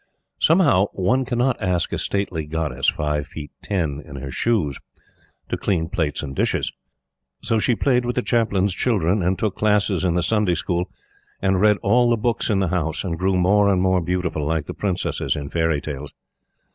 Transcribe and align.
Somehow, 0.39 0.87
one 0.93 1.25
cannot 1.25 1.61
ask 1.61 1.93
a 1.93 1.99
stately 1.99 2.47
goddess, 2.47 2.89
five 2.89 3.27
foot 3.27 3.51
ten 3.61 4.01
in 4.03 4.15
her 4.15 4.31
shoes, 4.31 4.79
to 5.49 5.57
clean 5.57 5.89
plates 5.89 6.23
and 6.23 6.35
dishes. 6.35 6.71
So 7.43 7.59
she 7.59 7.75
played 7.75 8.03
with 8.03 8.15
the 8.15 8.23
Chaplain's 8.23 8.73
children 8.73 9.21
and 9.21 9.37
took 9.37 9.55
classes 9.55 10.03
in 10.03 10.15
the 10.15 10.23
Sunday 10.23 10.55
School, 10.55 10.89
and 11.39 11.61
read 11.61 11.77
all 11.83 12.09
the 12.09 12.17
books 12.17 12.49
in 12.49 12.57
the 12.57 12.69
house, 12.69 13.03
and 13.03 13.19
grew 13.19 13.37
more 13.37 13.69
and 13.69 13.79
more 13.79 14.01
beautiful, 14.01 14.43
like 14.43 14.65
the 14.65 14.73
Princesses 14.73 15.35
in 15.35 15.51
fairy 15.51 15.79
tales. 15.81 16.11